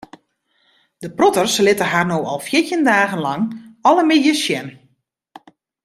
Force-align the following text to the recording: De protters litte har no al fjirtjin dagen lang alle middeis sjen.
De 1.03 1.09
protters 1.19 1.57
litte 1.67 1.89
har 1.91 2.07
no 2.13 2.17
al 2.33 2.41
fjirtjin 2.47 2.89
dagen 2.89 3.21
lang 3.27 3.47
alle 3.91 4.07
middeis 4.13 4.43
sjen. 4.45 4.67